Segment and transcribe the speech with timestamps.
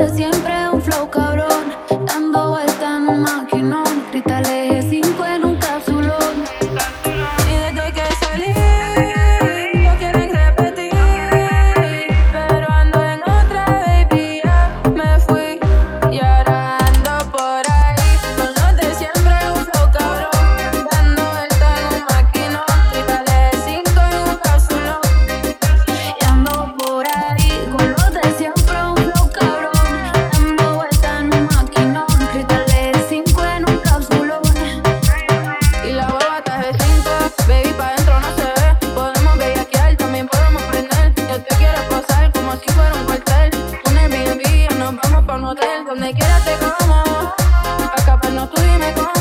[0.00, 0.39] desde
[47.96, 49.19] Acá pa' no tú dime cómo.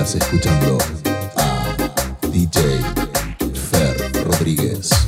[0.00, 0.78] Escuchando
[1.36, 1.76] a
[2.32, 2.80] DJ
[3.52, 4.99] Fer Rodríguez.